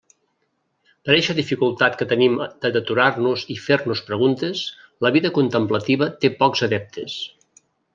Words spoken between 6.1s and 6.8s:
té pocs